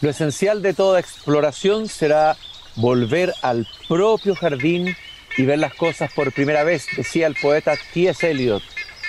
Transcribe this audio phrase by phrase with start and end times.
[0.00, 2.36] Lo esencial de toda exploración será
[2.76, 4.94] volver al propio jardín
[5.36, 8.30] y ver las cosas por primera vez, decía el poeta T.S.
[8.30, 8.62] Eliot.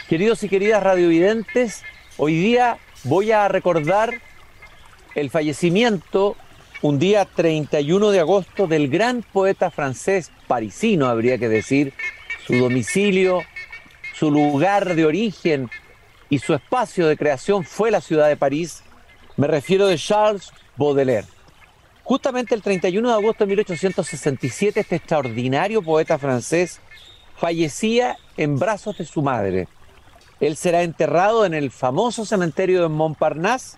[0.08, 1.84] Queridos y queridas radiovidentes,
[2.18, 4.20] hoy día voy a recordar
[5.14, 6.36] el fallecimiento
[6.82, 11.94] un día 31 de agosto del gran poeta francés parisino, habría que decir,
[12.48, 13.44] su domicilio,
[14.16, 15.70] su lugar de origen
[16.30, 18.84] y su espacio de creación fue la ciudad de París.
[19.38, 21.28] Me refiero de Charles Baudelaire.
[22.04, 26.80] Justamente el 31 de agosto de 1867, este extraordinario poeta francés
[27.36, 29.68] fallecía en brazos de su madre.
[30.40, 33.78] Él será enterrado en el famoso cementerio de Montparnasse,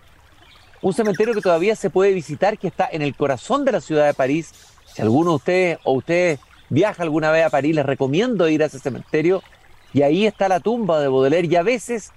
[0.81, 4.05] un cementerio que todavía se puede visitar, que está en el corazón de la ciudad
[4.05, 4.53] de París.
[4.85, 8.67] Si alguno de ustedes o ustedes viaja alguna vez a París, les recomiendo ir a
[8.67, 9.43] ese cementerio.
[9.93, 11.47] Y ahí está la tumba de Baudelaire.
[11.47, 12.11] Y a veces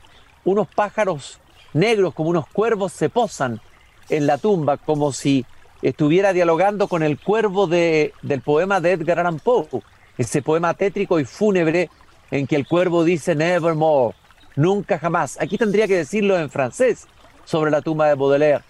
[0.44, 1.40] unos pájaros
[1.72, 3.60] negros, como unos cuervos, se posan
[4.08, 5.44] en la tumba, como si
[5.82, 9.66] estuviera dialogando con el cuervo de, del poema de Edgar Allan Poe,
[10.16, 11.90] ese poema tétrico y fúnebre
[12.30, 14.16] en que el cuervo dice nevermore,
[14.56, 15.40] nunca jamás.
[15.40, 17.06] Aquí tendría que decirlo en francés
[17.44, 18.64] sobre la tumba de Baudelaire,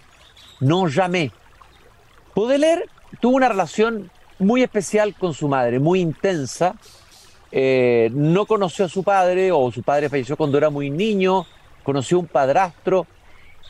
[0.59, 1.31] no jamais.
[2.35, 2.85] Baudelaire
[3.21, 6.75] tuvo una relación muy especial con su madre, muy intensa.
[7.51, 11.45] Eh, no conoció a su padre o su padre falleció cuando era muy niño,
[11.83, 13.07] conoció un padrastro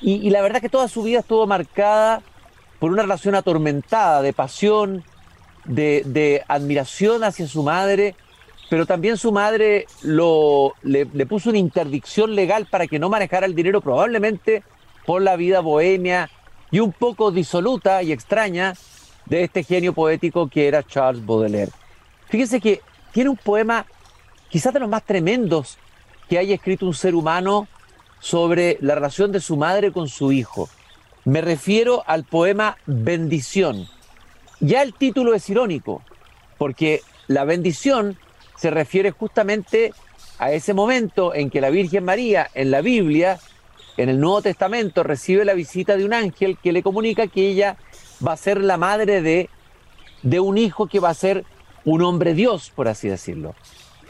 [0.02, 2.22] y, la verdad que toda su vida estuvo marcada
[2.80, 5.04] por una relación atormentada de pasión,
[5.64, 8.16] de, admiración hacia su madre,
[8.70, 13.56] pero también su madre lo, le, puso una interdicción legal para que no manejara el
[13.56, 14.64] dinero, probablemente
[15.06, 16.30] por la vida bohemia
[16.72, 18.74] y un poco disoluta y extraña
[19.26, 21.72] de este genio poético que era Charles Baudelaire.
[22.28, 23.86] Fíjense que tiene un poema
[24.50, 25.78] quizás de los más tremendos
[26.28, 27.68] que haya escrito un ser humano
[28.20, 30.70] sobre la relación de su madre con su hijo.
[31.26, 33.88] Me refiero al poema Bendición.
[34.60, 36.02] Ya el título es irónico,
[36.58, 38.18] porque la bendición
[38.58, 39.94] se refiere justamente
[40.40, 43.40] a ese momento en que la Virgen María en la Biblia,
[43.98, 47.78] en el Nuevo Testamento, recibe la visita de un ángel que le comunica que ella
[48.26, 49.50] va a ser la madre de,
[50.24, 51.46] de un hijo que va a ser
[51.84, 53.56] un hombre Dios, por así decirlo.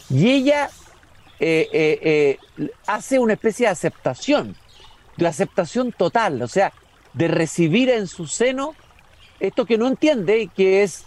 [0.09, 0.69] Y ella
[1.39, 4.55] eh, eh, eh, hace una especie de aceptación,
[5.17, 6.71] de aceptación total, o sea,
[7.13, 8.75] de recibir en su seno
[9.39, 11.05] esto que no entiende, que es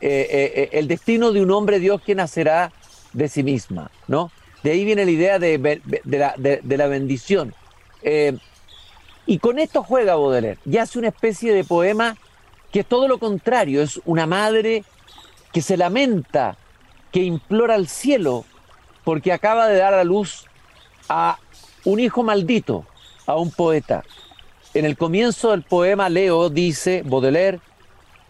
[0.00, 2.72] el destino de un hombre Dios que nacerá
[3.14, 4.30] de sí misma, ¿no?
[4.62, 7.54] De ahí viene la idea de, la, bendición.
[9.26, 12.18] y con esto juega Baudelaire, y hace una especie de poema
[12.70, 14.84] que es todo lo contrario, es una madre
[15.52, 16.58] que se lamenta,
[17.10, 18.44] que implora al cielo
[19.04, 20.46] porque acaba de dar a luz
[21.08, 21.38] a
[21.84, 22.86] un hijo maldito,
[23.26, 24.02] a un poeta.
[24.72, 27.60] En el comienzo del poema Leo dice Baudelaire,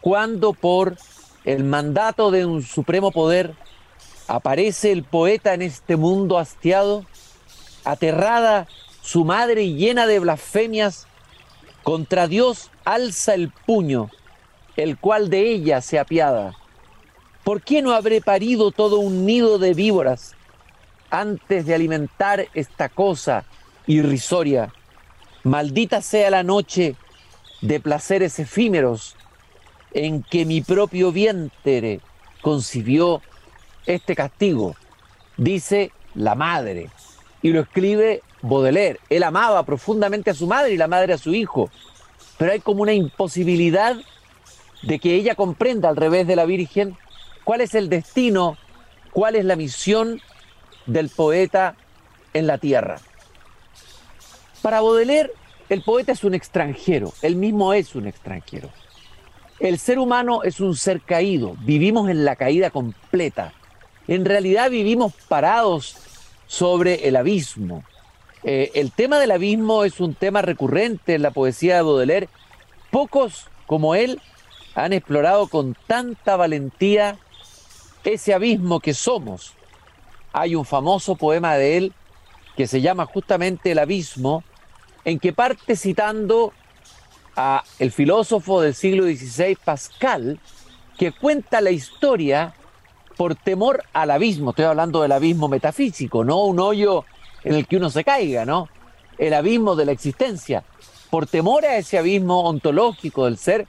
[0.01, 0.97] cuando por
[1.45, 3.55] el mandato de un supremo poder
[4.27, 7.05] aparece el poeta en este mundo hastiado,
[7.85, 8.67] aterrada
[9.03, 11.06] su madre y llena de blasfemias,
[11.83, 14.11] contra Dios alza el puño,
[14.77, 16.55] el cual de ella se apiada.
[17.45, 20.35] ¿Por qué no habré parido todo un nido de víboras
[21.20, 23.44] antes de alimentar esta cosa
[23.86, 24.72] irrisoria?
[25.44, 26.97] Maldita sea la noche
[27.60, 29.16] de placeres efímeros
[29.92, 32.00] en que mi propio vientre
[32.42, 33.22] concibió
[33.86, 34.75] este castigo,
[35.36, 36.91] dice la madre.
[37.42, 39.00] Y lo escribe Baudelaire.
[39.08, 41.70] Él amaba profundamente a su madre y la madre a su hijo.
[42.38, 43.96] Pero hay como una imposibilidad
[44.82, 46.96] de que ella comprenda al revés de la Virgen
[47.44, 48.56] cuál es el destino,
[49.12, 50.20] cuál es la misión
[50.87, 51.77] del poeta
[52.33, 52.99] en la tierra.
[54.62, 55.31] Para Baudelaire,
[55.69, 58.71] el poeta es un extranjero, él mismo es un extranjero.
[59.61, 63.53] El ser humano es un ser caído, vivimos en la caída completa.
[64.09, 65.97] En realidad vivimos parados
[66.47, 67.84] sobre el abismo.
[68.43, 72.28] Eh, el tema del abismo es un tema recurrente en la poesía de Baudelaire.
[72.91, 74.20] Pocos como él
[74.75, 77.17] han explorado con tanta valentía
[78.05, 79.55] ese abismo que somos.
[80.34, 81.92] Hay un famoso poema de él
[82.56, 84.42] que se llama justamente El abismo,
[85.04, 86.52] en que parte citando
[87.36, 90.40] a el filósofo del siglo XVI, Pascal,
[90.98, 92.52] que cuenta la historia
[93.16, 94.50] por temor al abismo.
[94.50, 97.04] Estoy hablando del abismo metafísico, no un hoyo
[97.44, 98.69] en el que uno se caiga, ¿no?
[99.19, 100.64] El abismo de la existencia.
[101.10, 103.69] Por temor a ese abismo ontológico del ser,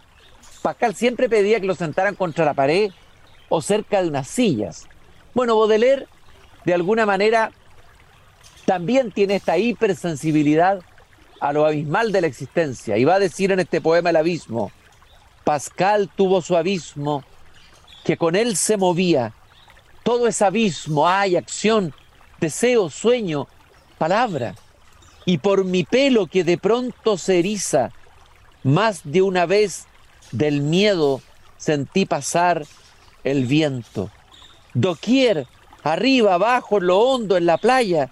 [0.63, 2.91] Pascal siempre pedía que lo sentaran contra la pared
[3.49, 4.87] o cerca de unas sillas.
[5.35, 6.07] Bueno, Baudelaire,
[6.65, 7.51] de alguna manera,
[8.65, 10.81] también tiene esta hipersensibilidad
[11.39, 12.97] a lo abismal de la existencia.
[12.97, 14.71] Y va a decir en este poema El abismo,
[15.43, 17.23] Pascal tuvo su abismo,
[18.03, 19.33] que con él se movía.
[20.03, 21.93] Todo ese abismo hay acción,
[22.39, 23.47] deseo, sueño,
[23.97, 24.55] palabra.
[25.25, 27.91] Y por mi pelo que de pronto se eriza,
[28.63, 29.85] más de una vez
[30.31, 31.21] del miedo
[31.57, 32.65] sentí pasar
[33.23, 34.11] el viento.
[34.73, 35.47] Doquier,
[35.85, 38.09] arriba, abajo, en lo hondo, en la playa,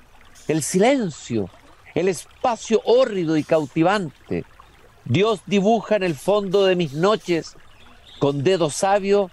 [0.48, 1.50] el silencio,
[1.96, 4.46] el espacio hórrido y cautivante.
[5.06, 7.56] Dios dibuja en el fondo de mis noches,
[8.20, 9.32] con dedo sabio,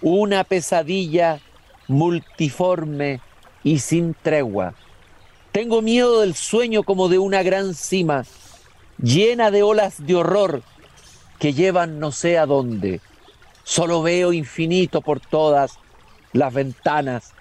[0.00, 1.40] una pesadilla
[1.88, 3.20] multiforme
[3.64, 4.74] y sin tregua.
[5.50, 8.24] Tengo miedo del sueño como de una gran cima,
[9.02, 10.62] llena de olas de horror
[11.40, 13.00] que llevan no sé a dónde.
[13.64, 15.78] Solo veo infinito por todas
[16.32, 17.34] las ventanas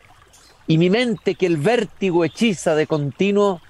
[0.68, 3.62] y mi mente que el vértigo hechiza de continuo,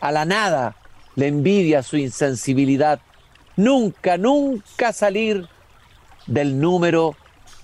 [0.00, 0.76] a la nada
[1.16, 3.00] le envidia su insensibilidad.
[3.56, 5.46] Nunca, nunca salir
[6.26, 7.16] del número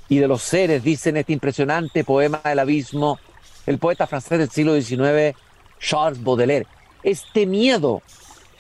[0.09, 3.19] y de los seres, dice en este impresionante poema del abismo
[3.67, 5.37] el poeta francés del siglo XIX,
[5.79, 6.67] Charles Baudelaire.
[7.03, 8.03] Este miedo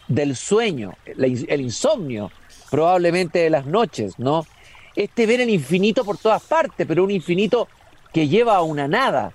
[0.08, 2.30] del sueño, el insomnio,
[2.70, 4.46] probablemente de las noches, ¿no?
[4.96, 7.68] Este ver el infinito por todas partes, pero un infinito
[8.12, 9.32] que lleva a una nada.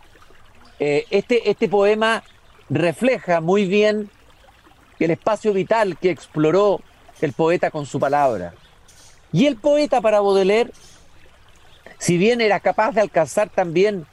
[0.80, 2.24] Eh, este, este poema
[2.70, 4.10] refleja muy bien
[5.00, 6.82] el espacio vital que exploró
[7.22, 8.54] el poeta con su palabra.
[9.32, 10.72] Y el poeta para Baudelaire,
[11.98, 14.06] si bien era capaz de alcanzar también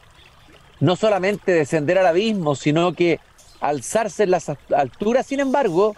[0.80, 3.20] no solamente descender al abismo, sino que
[3.60, 5.94] alzarse en las alturas, sin embargo,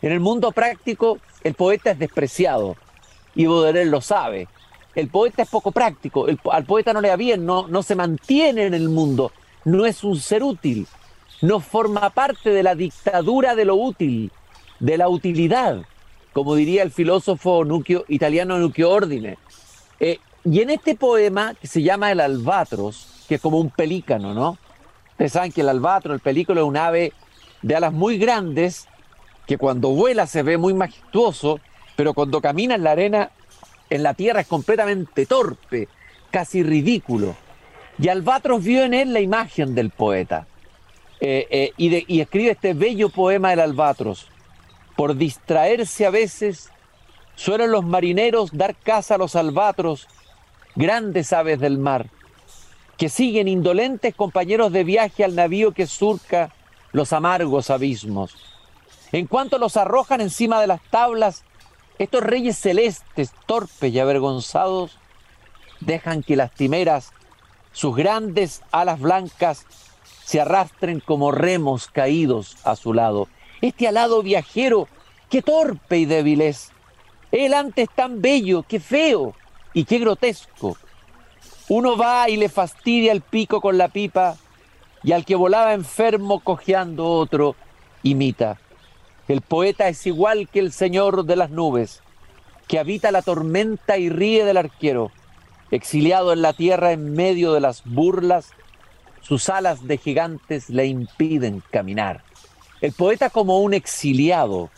[0.00, 2.76] en el mundo práctico el poeta es despreciado
[3.34, 4.48] y Baudelaire lo sabe.
[4.94, 8.66] El poeta es poco práctico, al poeta no le va bien, no, no se mantiene
[8.66, 9.32] en el mundo,
[9.64, 10.86] no es un ser útil,
[11.42, 14.30] no forma parte de la dictadura de lo útil,
[14.80, 15.82] de la utilidad,
[16.32, 17.64] como diría el filósofo
[18.08, 19.38] italiano Nuccio Ordine.
[20.00, 24.34] Eh, y en este poema, que se llama El albatros, que es como un pelícano,
[24.34, 24.58] ¿no?
[25.12, 27.12] Ustedes saben que el albatros, el pelícano, es un ave
[27.62, 28.88] de alas muy grandes,
[29.46, 31.60] que cuando vuela se ve muy majestuoso,
[31.96, 33.30] pero cuando camina en la arena
[33.90, 35.88] en la tierra es completamente torpe,
[36.30, 37.36] casi ridículo.
[37.98, 40.46] Y Albatros vio en él la imagen del poeta
[41.20, 44.28] eh, eh, y, escribe este bello poema del Albatros.
[44.96, 46.70] Por distraerse a veces,
[47.34, 50.06] suelen los marineros dar caza a los albatros,
[50.76, 52.10] grandes aves del mar,
[52.96, 56.52] que siguen indolentes compañeros de viaje al navío que surca
[56.92, 58.36] los amargos abismos.
[59.10, 61.44] En cuanto los arrojan encima de las tablas,
[61.98, 64.98] estos reyes celestes, torpes y avergonzados,
[65.80, 67.13] dejan que las timeras,
[67.74, 69.66] sus grandes alas blancas,
[70.24, 73.28] se arrastren como remos caídos a su lado.
[73.60, 74.88] Este alado viajero,
[75.28, 76.70] qué torpe y débil es.
[77.30, 79.34] Él antes tan bello, qué feo
[79.74, 80.78] y qué grotesco.
[81.68, 84.36] Uno va y le fastidia el pico con la pipa,
[85.02, 87.56] y al que volaba enfermo cojeando otro,
[88.02, 88.58] imita.
[89.26, 92.02] El poeta es igual que el señor de las nubes,
[92.68, 95.10] que habita la tormenta y ríe del arquero.
[95.74, 98.50] Exiliado en la tierra en medio de las burlas,
[99.22, 102.22] sus alas de gigantes le impiden caminar.
[102.80, 104.70] El poeta como un exiliado,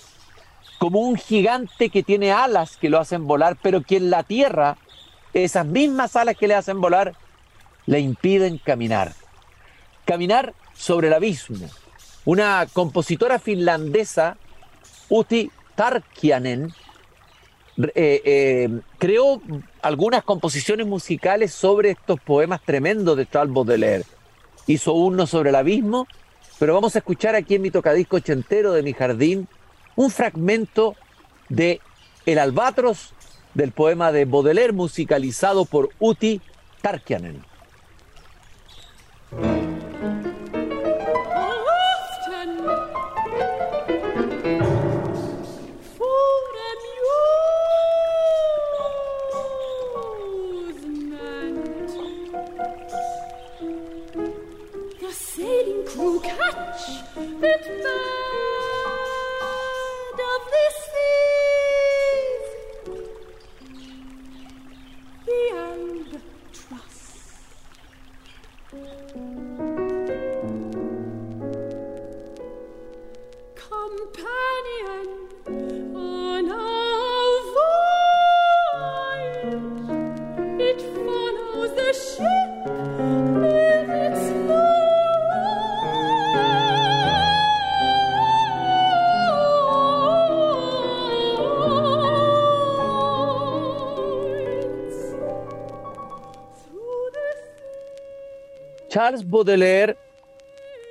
[0.79, 4.79] como un gigante que tiene alas que lo hacen volar, pero que en la tierra,
[5.35, 7.13] esas mismas alas que le hacen volar,
[7.85, 9.13] le impiden caminar.
[10.07, 11.69] Caminar sobre el abismo,
[12.25, 14.39] una compositora finlandesa,
[15.11, 16.73] Uti Tarkianen,
[17.79, 19.41] eh, eh, creó
[19.83, 24.05] algunas composiciones musicales sobre estos poemas tremendos de Charles Baudelaire.
[24.67, 26.07] Hizo uno sobre el abismo,
[26.59, 29.47] pero vamos a escuchar aquí en mi tocadisco ochentero de mi jardín
[29.95, 30.95] un fragmento
[31.49, 31.81] de
[32.25, 33.15] El albatros
[33.55, 36.41] del poema de Baudelaire musicalizado por Uti
[36.83, 37.43] Tarkianen.
[57.39, 58.06] It's thou
[98.97, 99.95] Charles Baudelaire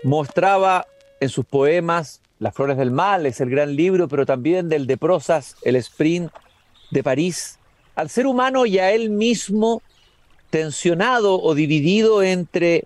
[0.04, 0.86] mostraba
[1.20, 4.96] en sus poemas Las Flores del Mal, es el gran libro, pero también del de
[4.96, 6.32] prosas, El Sprint
[6.92, 7.58] de París,
[7.96, 9.82] al ser humano y a él mismo
[10.52, 12.84] tensionado o dividido entre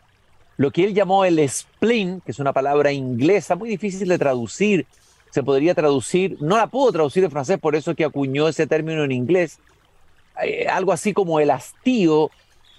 [0.56, 4.88] lo que él llamó el spleen, que es una palabra inglesa muy difícil de traducir,
[5.32, 9.04] se podría traducir, no la pudo traducir en francés, por eso que acuñó ese término
[9.04, 9.60] en inglés,
[10.42, 12.32] eh, algo así como el hastío,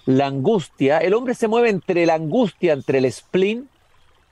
[0.05, 0.97] la angustia.
[0.99, 3.69] El hombre se mueve entre la angustia, entre el spleen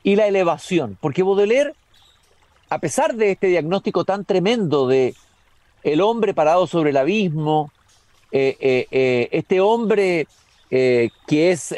[0.03, 1.73] y la elevación, porque Baudelaire,
[2.69, 5.15] a pesar de este diagnóstico tan tremendo de
[5.83, 7.71] el hombre parado sobre el abismo,
[8.31, 10.27] eh, eh, este hombre
[10.69, 11.73] que es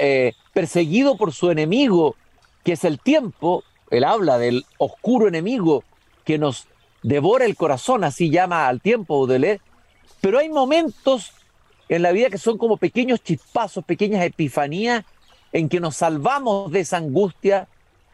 [0.51, 2.17] perseguido por su enemigo,
[2.65, 5.85] que es el tiempo, él habla del oscuro enemigo
[6.25, 6.67] que nos
[7.01, 9.61] devora el corazón, así llama al tiempo Baudelaire,
[10.19, 11.31] pero hay momentos
[11.95, 15.03] en la vida que son como pequeños chispazos, pequeñas epifanías
[15.51, 17.67] en que nos salvamos de esa angustia,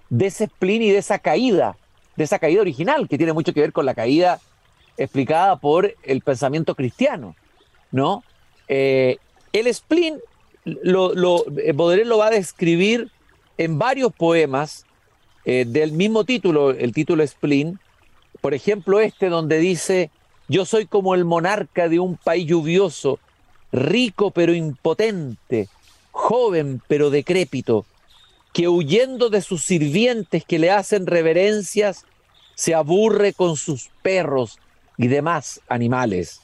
[0.10, 1.78] de ese spleen y de esa caída,
[2.16, 4.40] de esa caída original, que tiene mucho que ver con la caída
[4.98, 7.36] explicada por el pensamiento cristiano,
[7.92, 8.24] ¿no?
[8.68, 9.18] Eh,
[9.54, 10.20] el spleen,
[10.66, 13.12] lo, lo, eh, Baudelaire lo va a describir
[13.60, 14.88] en varios poemas
[15.46, 17.80] eh, del mismo título, el título spleen,
[18.42, 20.10] por ejemplo, este donde dice,
[20.48, 23.20] yo soy como el monarca de un país lluvioso,
[23.72, 25.68] rico pero impotente,
[26.12, 27.86] joven pero decrépito,
[28.54, 32.06] que huyendo de sus sirvientes que le hacen reverencias,
[32.56, 34.58] se aburre con sus perros
[34.98, 36.42] y demás animales.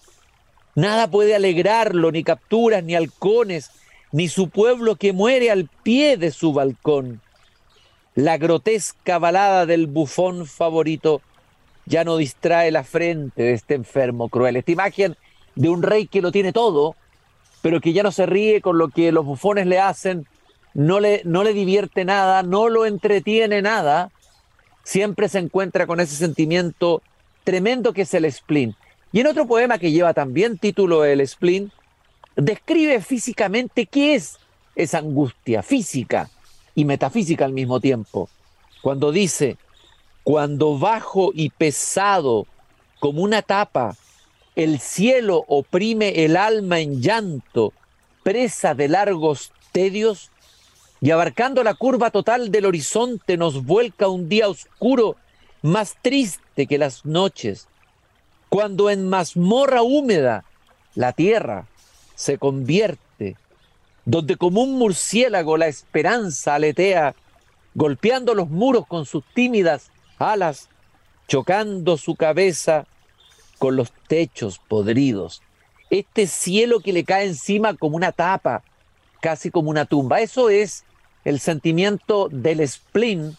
[0.75, 3.71] Nada puede alegrarlo, ni capturas, ni halcones,
[4.11, 7.21] ni su pueblo que muere al pie de su balcón.
[8.15, 11.21] La grotesca balada del bufón favorito
[11.85, 14.55] ya no distrae la frente de este enfermo cruel.
[14.55, 15.17] Esta imagen
[15.55, 16.95] de un rey que lo tiene todo,
[17.63, 20.27] pero que ya no se ríe con lo que los bufones le hacen,
[20.73, 24.11] no le, no le divierte nada, no lo entretiene nada,
[24.83, 27.01] siempre se encuentra con ese sentimiento
[27.45, 28.75] tremendo que es el spleen.
[29.13, 31.71] Y en otro poema que lleva también título El spleen,
[32.35, 34.39] describe físicamente qué es
[34.75, 36.29] esa angustia física
[36.75, 38.27] y metafísica al mismo tiempo.
[38.81, 39.55] Cuando dice,
[40.23, 42.45] cuando bajo y pesado
[42.99, 43.95] como una tapa,
[44.55, 47.73] el cielo oprime el alma en llanto,
[48.23, 50.31] presa de largos tedios,
[51.01, 55.17] y abarcando la curva total del horizonte nos vuelca un día oscuro,
[55.61, 57.67] más triste que las noches,
[58.49, 60.45] cuando en mazmorra húmeda
[60.95, 61.67] la tierra
[62.15, 63.35] se convierte,
[64.05, 67.15] donde como un murciélago la esperanza aletea,
[67.73, 70.69] golpeando los muros con sus tímidas alas,
[71.27, 72.85] chocando su cabeza
[73.63, 75.41] con los techos podridos.
[75.89, 78.61] Este cielo que le cae encima como una tapa,
[79.21, 80.19] casi como una tumba.
[80.19, 80.83] Eso es
[81.23, 83.37] el sentimiento del spleen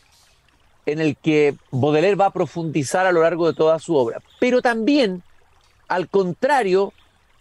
[0.87, 4.23] en el que Baudelaire va a profundizar a lo largo de toda su obra.
[4.41, 5.23] Pero también,
[5.89, 6.95] al contrario,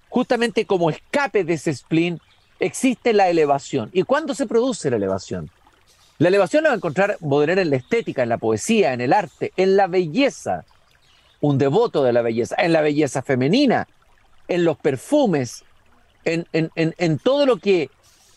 [0.09, 2.19] justamente como escape de ese spleen,
[2.59, 3.91] existe la elevación.
[3.93, 5.49] ¿Y cuándo se produce la elevación?
[6.17, 9.13] La elevación la va a encontrar Baudelaire en la estética, en la poesía, en el
[9.13, 10.65] arte, en la belleza,
[11.43, 13.85] un devoto de la belleza, en la belleza femenina,
[14.47, 15.65] en los perfumes,
[16.23, 17.89] en, en, todo lo que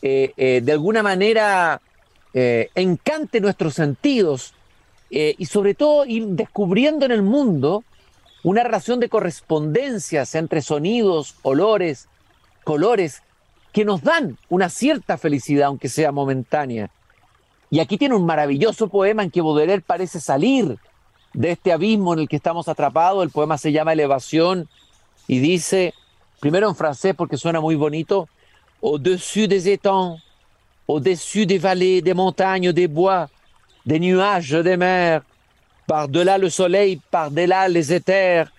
[0.02, 1.80] eh, eh, de alguna manera
[2.34, 4.54] eh, encante nuestros sentidos
[5.08, 7.84] y sobre todo ir descubriendo en el mundo
[8.42, 12.08] una relación de correspondencias entre sonidos, olores,
[12.64, 13.22] colores,
[13.72, 16.90] que nos dan una cierta felicidad, aunque sea momentánea.
[17.70, 20.76] Y aquí tiene un maravilloso poema en que Baudelaire parece salir
[21.36, 23.22] de este abismo en el que estamos atrapados.
[23.22, 24.68] El poema se llama Elevación
[25.28, 25.94] y dice,
[26.40, 28.28] primero en francés porque suena muy bonito,
[28.82, 30.18] au-dessus des étangs,
[30.86, 33.28] au-dessus des vallées, des montagnes, des bois,
[33.84, 35.22] des nuages, des mers,
[35.86, 38.50] par-delà le soleil, par-delà les éthers,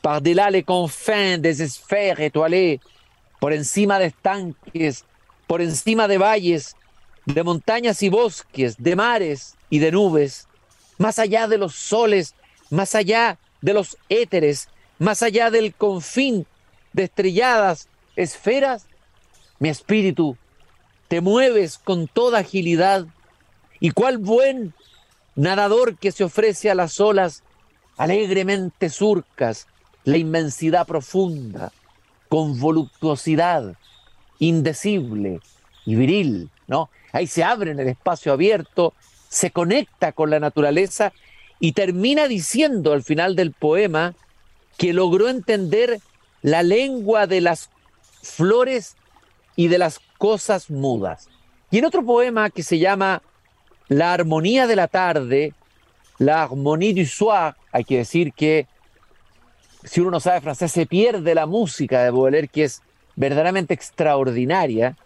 [0.00, 2.80] par-delà les confins des sphères étoilées,
[3.40, 5.04] por encima de estanques,
[5.46, 6.74] por encima de valles,
[7.26, 10.46] de montañas y bosques, de mares y de nubes,
[11.00, 12.34] más allá de los soles,
[12.68, 16.46] más allá de los éteres, más allá del confín
[16.92, 18.84] de estrelladas esferas,
[19.60, 20.36] mi espíritu,
[21.08, 23.06] te mueves con toda agilidad
[23.80, 24.74] y cual buen
[25.36, 27.44] nadador que se ofrece a las olas,
[27.96, 29.68] alegremente surcas
[30.04, 31.72] la inmensidad profunda,
[32.28, 33.74] con voluptuosidad
[34.38, 35.40] indecible
[35.86, 36.90] y viril, ¿no?
[37.12, 38.92] Ahí se abre en el espacio abierto,
[39.30, 41.12] se conecta con la naturaleza
[41.60, 44.14] y termina diciendo al final del poema
[44.76, 46.00] que logró entender
[46.42, 47.70] la lengua de las
[48.22, 48.96] flores
[49.56, 51.28] y de las cosas mudas.
[51.70, 53.22] Y en otro poema que se llama
[53.88, 55.54] la armonía de la tarde,
[56.18, 58.66] la harmonie du soir, hay que decir que
[59.84, 62.82] si uno no sabe francés se pierde la música de Baudelaire, que es
[63.16, 64.96] verdaderamente extraordinaria.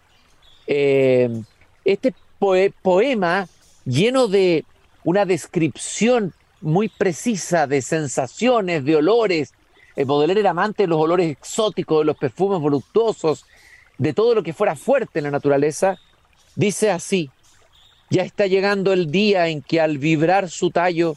[0.66, 1.42] Eh,
[1.84, 3.48] este poema
[3.84, 4.64] lleno de
[5.04, 9.52] una descripción muy precisa de sensaciones, de olores.
[9.96, 13.44] El Baudelaire era amante de los olores exóticos, de los perfumes voluptuosos,
[13.98, 15.98] de todo lo que fuera fuerte en la naturaleza.
[16.56, 17.30] Dice así,
[18.10, 21.16] ya está llegando el día en que al vibrar su tallo,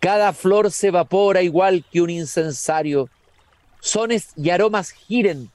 [0.00, 3.08] cada flor se evapora igual que un incensario.
[3.80, 5.50] Sones y aromas giren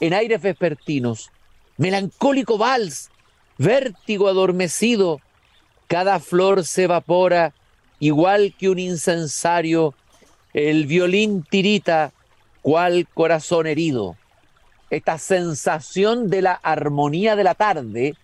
[0.00, 1.30] en aires vespertinos.
[1.76, 3.10] Melancólico vals,
[3.58, 5.20] vértigo adormecido,
[5.92, 7.52] cada flor se evapora
[8.00, 9.92] igual que un incensario,
[10.54, 12.14] el violín tirita
[12.62, 14.16] cual corazón herido.
[14.88, 18.16] Esta sensación de la armonía de la tarde,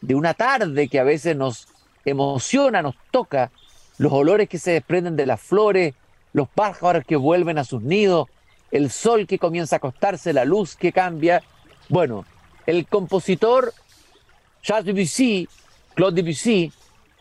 [0.00, 1.66] de una tarde que a veces nos
[2.04, 3.50] emociona, nos toca,
[3.98, 5.94] los olores que se desprenden de las flores,
[6.32, 8.28] los pájaros que vuelven a sus nidos,
[8.70, 11.42] el sol que comienza a acostarse, la luz que cambia.
[11.88, 12.24] Bueno,
[12.66, 13.74] el compositor
[14.62, 15.48] Charles Debussy,
[15.96, 16.72] Claude Debussy,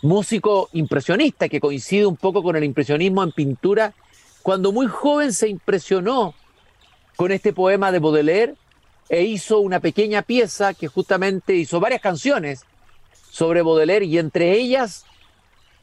[0.02, 3.94] músico impresionista que coincide un poco con el impresionismo en pintura,
[4.42, 6.34] cuando muy joven se impresionó
[7.16, 8.56] con este poema de Baudelaire
[9.10, 12.66] e hizo una pequeña pieza que justamente hizo varias canciones
[13.30, 15.06] sobre Baudelaire y entre ellas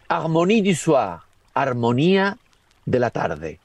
[0.08, 1.18] Harmonie du soir,
[1.52, 2.38] armonía
[2.84, 3.58] de la tarde.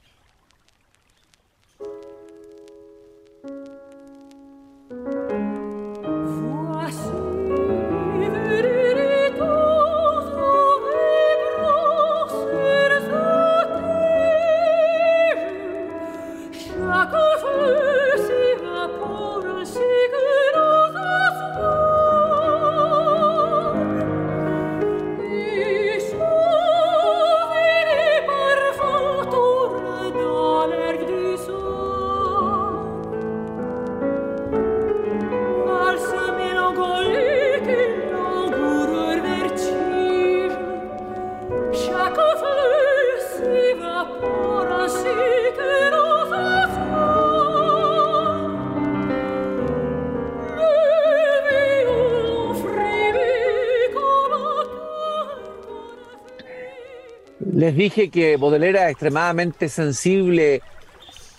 [57.72, 60.60] Les dije que Baudelaire era extremadamente sensible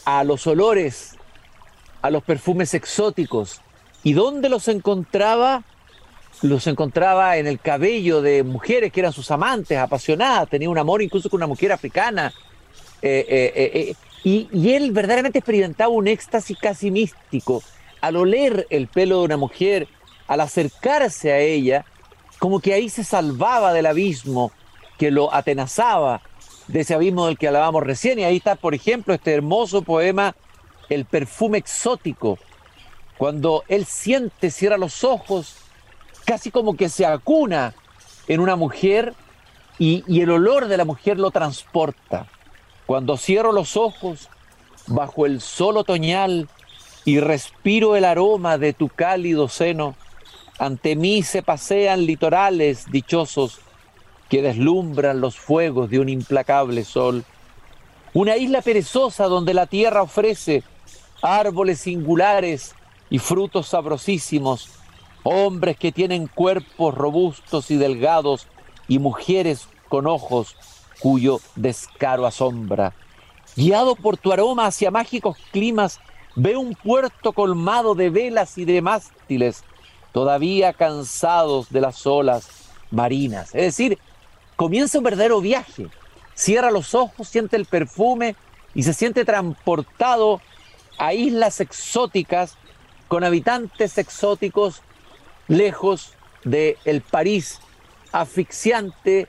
[0.03, 1.15] a los olores,
[2.01, 3.61] a los perfumes exóticos.
[4.01, 5.61] ¿Y dónde los encontraba?
[6.41, 11.03] Los encontraba en el cabello de mujeres que eran sus amantes, apasionadas, tenía un amor
[11.03, 12.33] incluso con una mujer africana.
[13.03, 17.61] Eh, eh, eh, y, y él verdaderamente experimentaba un éxtasis casi místico
[18.01, 19.87] al oler el pelo de una mujer,
[20.25, 21.85] al acercarse a ella,
[22.39, 24.51] como que ahí se salvaba del abismo,
[24.97, 26.21] que lo atenazaba
[26.67, 28.19] de ese abismo del que hablábamos recién.
[28.19, 30.35] Y ahí está, por ejemplo, este hermoso poema,
[30.89, 32.37] El perfume exótico,
[33.17, 35.55] cuando él siente, cierra los ojos,
[36.25, 37.73] casi como que se acuna
[38.27, 39.13] en una mujer
[39.79, 42.27] y, y el olor de la mujer lo transporta.
[42.85, 44.29] Cuando cierro los ojos
[44.87, 46.49] bajo el sol otoñal
[47.05, 49.95] y respiro el aroma de tu cálido seno,
[50.59, 53.61] ante mí se pasean litorales dichosos
[54.29, 57.23] que deslumbran los fuegos de un implacable sol.
[58.13, 60.63] Una isla perezosa donde la tierra ofrece
[61.21, 62.75] árboles singulares
[63.09, 64.69] y frutos sabrosísimos,
[65.23, 68.47] hombres que tienen cuerpos robustos y delgados
[68.87, 70.55] y mujeres con ojos
[70.99, 72.93] cuyo descaro asombra.
[73.55, 75.99] Guiado por tu aroma hacia mágicos climas,
[76.35, 79.63] ve un puerto colmado de velas y de mástiles,
[80.11, 82.49] todavía cansados de las olas
[82.89, 83.53] marinas.
[83.53, 83.99] Es decir,
[84.63, 85.87] comienza un verdadero viaje.
[86.35, 88.37] Cierra los ojos, siente el perfume
[88.73, 90.39] y se siente transportado
[90.97, 92.55] a islas exóticas
[93.09, 94.81] con habitantes exóticos
[95.49, 96.13] lejos
[96.45, 97.59] del el París
[98.13, 99.27] asfixiante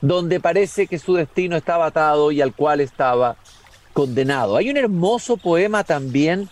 [0.00, 3.36] donde parece que su destino estaba atado y al cual estaba
[3.92, 4.56] condenado.
[4.56, 6.48] Hay un hermoso poema también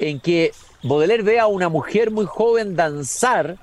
[0.00, 0.50] en que
[0.82, 3.58] Baudelaire ve a una mujer muy joven danzar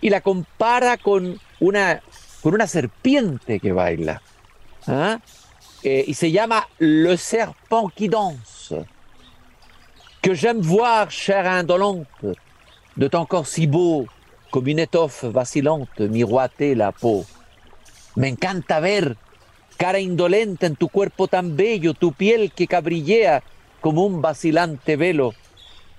[0.00, 2.02] y la compara con una,
[2.42, 4.20] con una serpiente que baila.
[4.86, 5.18] ¿ah?
[5.82, 8.84] Eh, y se llama Le serpent qui danse.
[10.20, 12.36] Que j'aime voir, chère indolente,
[12.94, 14.06] de ton corps si beau,
[14.50, 17.24] comme une étoffe vacillante, miroiter la peau.
[18.14, 19.16] Me encanta ver,
[19.76, 23.42] cara indolente en tu cuerpo tan bello, tu piel que cabrillea
[23.80, 25.34] como un vacilante velo,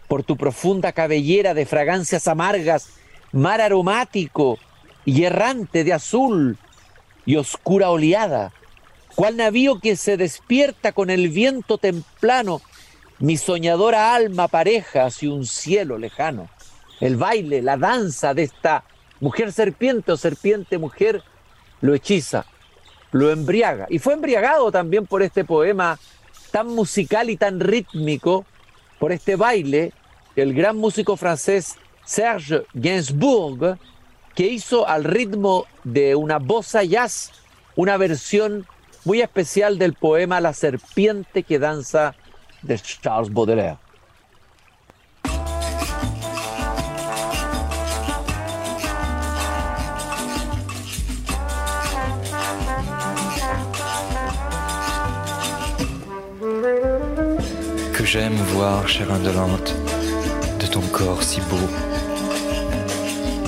[0.07, 2.89] por tu profunda cabellera de fragancias amargas,
[3.33, 4.57] mar aromático,
[5.05, 6.57] y errante de azul
[7.25, 8.51] y oscura oleada,
[9.15, 12.61] cual navío que se despierta con el viento templano,
[13.19, 16.49] mi soñadora alma pareja hacia un cielo lejano.
[16.99, 18.83] El baile, la danza de esta
[19.19, 21.23] mujer serpiente o serpiente mujer
[21.81, 22.45] lo hechiza,
[23.11, 23.87] lo embriaga.
[23.89, 25.99] Y fue embriagado también por este poema
[26.51, 28.45] tan musical y tan rítmico,
[28.99, 29.91] por este baile,
[30.35, 33.77] el gran músico francés Serge Gainsbourg,
[34.35, 37.31] que hizo al ritmo de una bossa jazz
[37.75, 38.65] una versión
[39.05, 42.15] muy especial del poema La serpiente que danza
[42.61, 43.77] de Charles Baudelaire.
[57.95, 59.73] Que j'aime voir, chère indolente,
[60.59, 61.92] de ton corps si beau,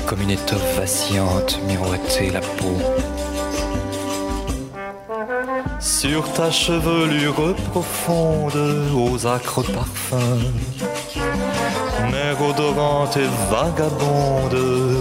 [0.07, 2.77] comme une étoffe vacillante miroiter la peau
[5.79, 8.57] sur ta chevelure profonde
[8.95, 10.51] aux acres parfums,
[12.11, 14.55] mer odorante et vagabonde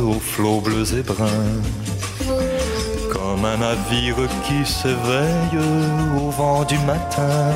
[0.07, 1.63] aux flots bleus et bruns,
[3.13, 5.59] comme un navire qui s'éveille
[6.17, 7.53] au vent du matin.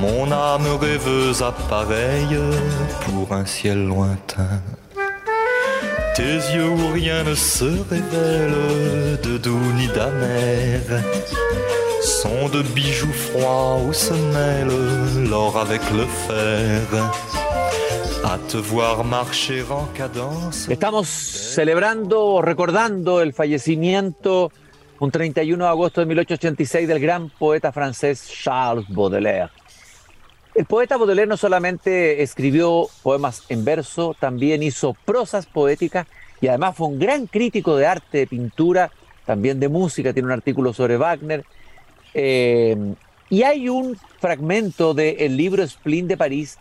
[0.00, 2.38] Mon âme rêveuse appareille
[3.04, 4.60] pour un ciel lointain.
[6.14, 10.80] Tes yeux où rien ne se révèle de doux ni d'amer
[12.02, 16.82] sont de bijoux froids où se mêle l'or avec le fer.
[18.24, 20.68] A te voir marcher en cadence.
[20.68, 24.50] Estamos celebrando, recordando el fallecimiento
[25.00, 29.50] un 31 de agosto de 1886 del gran poeta francés Charles Baudelaire.
[30.60, 36.06] El poeta Baudelaire no solamente escribió poemas en verso, también hizo prosas poéticas
[36.42, 38.90] y además fue un gran crítico de arte, de pintura,
[39.24, 41.46] también de música, tiene un artículo sobre Wagner.
[42.12, 42.76] Eh,
[43.30, 46.58] y hay un fragmento del libro Splin de París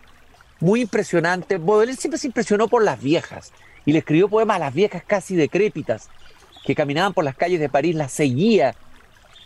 [0.62, 1.58] muy impresionante.
[1.58, 3.52] Baudelaire siempre se impresionó por las viejas
[3.86, 6.08] y le escribió poemas a las viejas casi decrépitas
[6.64, 8.76] que caminaban por las calles de París, las seguía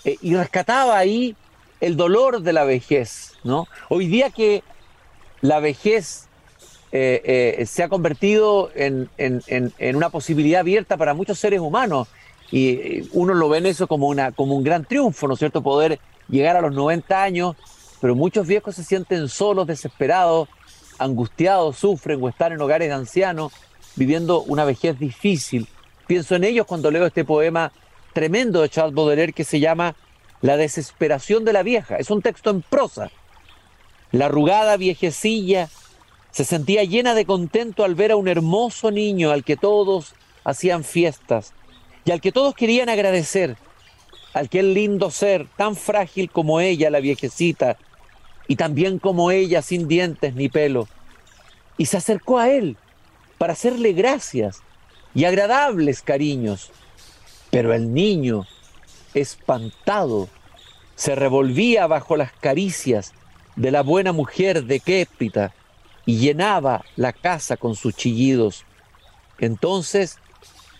[0.06, 1.36] eh, y rescataba ahí
[1.82, 3.68] el dolor de la vejez, ¿no?
[3.90, 4.64] Hoy día que
[5.42, 6.28] la vejez
[6.92, 9.10] eh, eh, se ha convertido en,
[9.96, 12.08] una posibilidad abierta para muchos seres humanos
[12.52, 15.40] y eh, uno lo ve en eso como, una, como un gran triunfo, ¿no es
[15.40, 15.64] cierto?
[15.64, 17.56] Poder llegar a los 90 años,
[18.00, 20.50] pero muchos viejos se sienten solos, desesperados,
[21.00, 23.52] angustiados, sufren o están en hogares de ancianos
[23.96, 25.68] viviendo una vejez difícil.
[26.06, 27.72] Pienso en ellos cuando leo este poema
[28.14, 29.96] tremendo de Charles Baudelaire que se llama
[30.44, 31.96] la desesperación de la vieja.
[31.96, 33.10] Es un texto en prosa.
[34.12, 35.70] La arrugada viejecilla
[36.32, 40.84] se sentía llena de contento al ver a un hermoso niño al que todos hacían
[40.84, 41.54] fiestas
[42.04, 43.56] y al que todos querían agradecer,
[44.34, 47.78] aquel lindo ser tan frágil como ella, la viejecita,
[48.46, 50.90] y también como ella, sin dientes ni pelo.
[51.78, 52.76] Y se acercó a él
[53.38, 54.62] para hacerle gracias
[55.16, 56.70] y agradables cariños.
[57.50, 58.46] Pero el niño
[59.14, 60.30] espantado,
[60.96, 63.14] se revolvía bajo las caricias
[63.56, 64.80] de la buena mujer de
[66.06, 68.66] y llenaba la casa con sus chillidos.
[69.40, 70.20] Entonces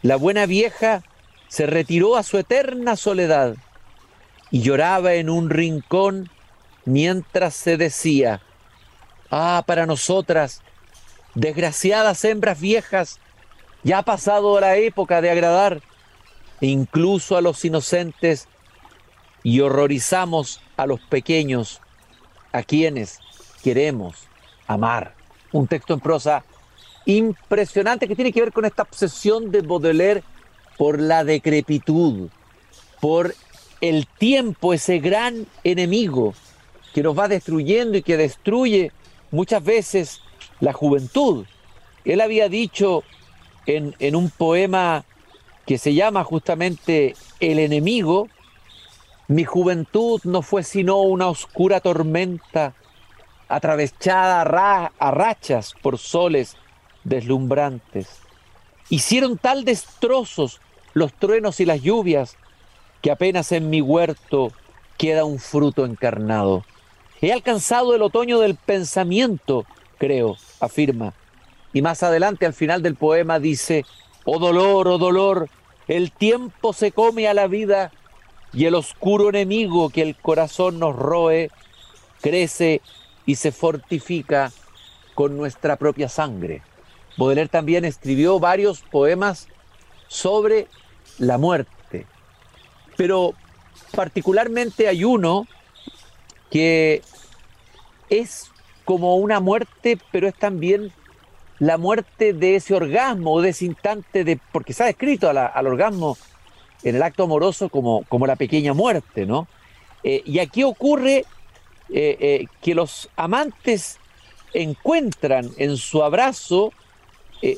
[0.02, 1.04] la buena vieja
[1.48, 3.56] se retiró a su eterna soledad
[4.52, 6.30] y lloraba en un rincón
[6.86, 8.42] mientras se decía,
[9.32, 10.62] ah, para nosotras,
[11.36, 13.20] desgraciadas hembras viejas,
[13.84, 15.82] ya ha pasado la época de agradar
[16.68, 18.48] incluso a los inocentes,
[19.44, 21.82] y horrorizamos a los pequeños,
[22.52, 23.20] a quienes
[23.64, 24.28] queremos
[24.68, 25.16] amar.
[25.52, 26.44] Un texto en prosa
[27.06, 30.24] impresionante que tiene que ver con esta obsesión de Baudelaire
[30.78, 32.30] por la decrepitud,
[33.02, 33.36] por
[33.82, 36.34] el tiempo, ese gran enemigo
[36.94, 38.92] que nos va destruyendo y que destruye
[39.32, 40.22] muchas veces
[40.60, 41.46] la juventud.
[42.06, 43.04] Él había dicho
[43.66, 45.04] en, en un poema
[45.66, 48.30] que se llama justamente El enemigo,
[49.28, 52.74] mi juventud no fue sino una oscura tormenta
[53.48, 56.58] atravesada a, rachas por soles
[57.04, 58.20] deslumbrantes.
[58.90, 60.60] Hicieron tal destrozos
[60.94, 62.36] los truenos y las lluvias
[63.02, 64.52] que apenas en mi huerto
[64.98, 66.64] queda un fruto encarnado.
[67.22, 69.66] He alcanzado el otoño del pensamiento,
[69.98, 71.14] creo, afirma.
[71.72, 73.86] Y más adelante al final del poema dice,
[74.26, 75.50] Oh dolor, oh dolor,
[75.88, 77.92] el tiempo se come a la vida
[78.54, 81.50] y el oscuro enemigo que el corazón nos roe
[82.22, 82.82] crece
[83.26, 84.52] y se fortifica
[85.14, 86.62] con nuestra propia sangre.
[87.18, 89.48] Baudelaire también escribió varios poemas
[90.08, 90.68] sobre
[91.18, 92.06] la muerte.
[92.96, 93.34] Pero
[93.92, 95.48] particularmente hay uno
[96.50, 97.02] que
[98.10, 98.52] es
[98.86, 100.92] como una muerte, pero es también
[101.60, 106.18] la muerte de ese orgasmo, de ese instante de, porque se ha descrito al orgasmo
[106.84, 109.48] en el acto amoroso como, como la pequeña muerte, ¿no?
[110.04, 111.26] Eh, y aquí ocurre
[111.90, 114.00] eh, eh, que los amantes
[114.54, 116.72] encuentran en su abrazo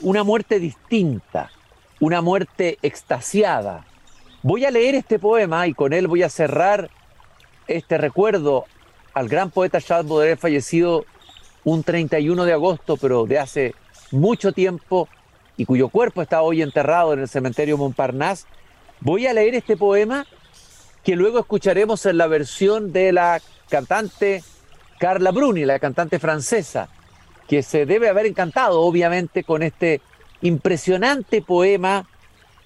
[0.01, 1.51] una muerte distinta,
[1.99, 3.85] una muerte extasiada.
[4.41, 6.89] Voy a leer este poema y con él voy a cerrar
[7.67, 8.65] este recuerdo
[9.13, 11.05] al gran poeta Charles Baudelaire fallecido
[11.63, 13.75] un 31 de agosto, pero de hace
[14.15, 15.07] mucho tiempo
[15.57, 18.45] y cuyo cuerpo está hoy enterrado en el cementerio Montparnasse.
[18.99, 20.25] Voy a leer este poema
[21.03, 24.43] que luego escucharemos en la versión de la cantante
[24.99, 26.89] Carla Bruni, la cantante francesa,
[27.47, 30.01] que se debe haber encantado obviamente con este
[30.41, 32.07] impresionante poema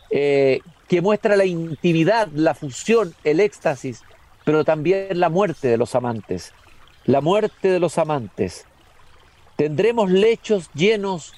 [0.09, 4.01] eh, que muestra la intimidad, la fusión, el éxtasis,
[4.45, 6.53] pero también la muerte de los amantes.
[7.05, 8.65] La muerte de los amantes.
[9.60, 11.34] Tendremos lechos llenos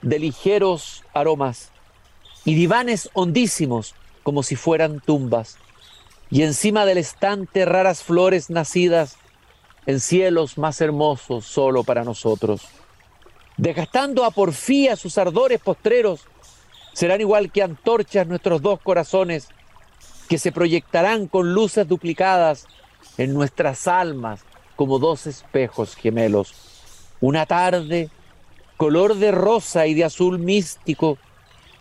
[0.00, 1.70] de ligeros aromas
[2.46, 5.58] y divanes hondísimos como si fueran tumbas,
[6.30, 9.18] y encima del estante raras flores nacidas
[9.84, 12.62] en cielos más hermosos solo para nosotros.
[13.58, 16.22] Desgastando a porfía sus ardores postreros,
[16.94, 19.48] serán igual que antorchas nuestros dos corazones,
[20.26, 22.66] que se proyectarán con luces duplicadas
[23.18, 24.40] en nuestras almas
[24.74, 26.67] como dos espejos gemelos
[27.20, 28.10] una tarde,
[28.76, 31.18] color de rosa y de azul místico,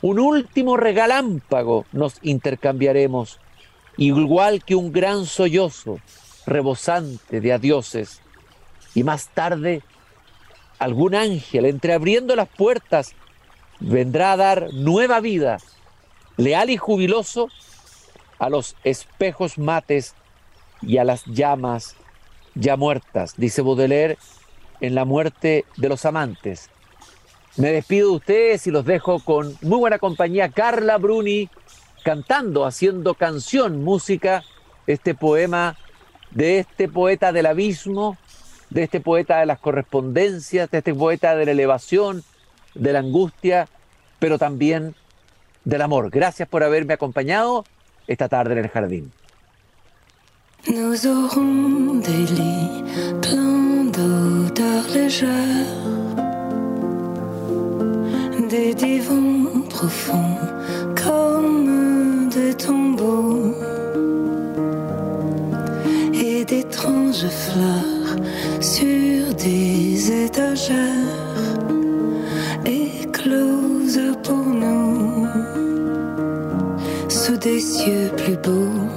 [0.02, 3.40] un último regalámpago nos intercambiaremos,
[3.98, 6.00] igual que un gran sollozo
[6.46, 8.22] rebosante de adioses.
[8.94, 9.84] Y más tarde,
[10.80, 13.14] algún ángel, entreabriendo las puertas,
[13.80, 15.58] vendrá a dar nueva vida,
[16.38, 17.50] leal y jubiloso,
[18.40, 20.14] a los espejos mates
[20.82, 21.96] y a las llamas
[22.54, 24.18] ya muertas, dice Baudelaire
[24.82, 26.70] en la muerte de los amantes.
[27.58, 30.50] Me despido de ustedes y los dejo con muy buena compañía.
[30.50, 31.50] Carla Bruni
[32.04, 34.44] cantando, haciendo canción, música,
[34.86, 35.76] este poema
[36.32, 38.18] de este poeta del abismo,
[38.70, 42.24] de este poeta de las correspondencias, de este poeta de la elevación,
[42.76, 43.68] de la angustia,
[44.20, 44.96] pero también
[45.66, 46.10] del amor.
[46.10, 47.66] Gracias por haberme acompañado
[48.08, 49.12] esta tarde en el jardín.
[58.78, 60.38] Divans profonds
[60.96, 63.54] comme des tombeaux
[66.14, 68.16] et d'étranges fleurs
[68.62, 70.78] sur des étagères
[72.66, 75.28] écloses pour nous
[77.10, 78.97] sous des cieux plus beaux.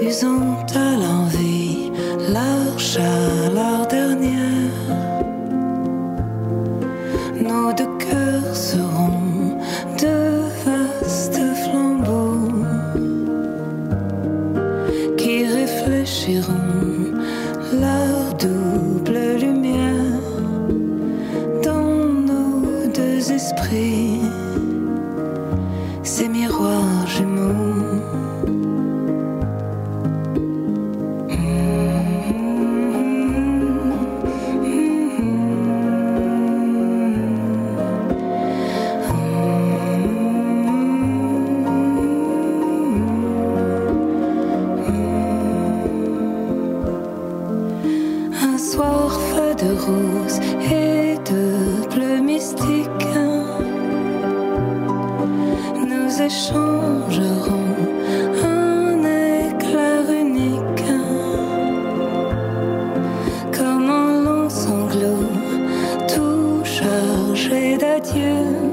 [0.00, 1.92] usant à l'envie
[2.32, 3.89] leur chaleur
[56.26, 57.76] Échangeront
[58.44, 60.84] un éclair unique.
[63.56, 65.24] Comme un long sanglot,
[66.06, 68.69] tout chargé d'adieu.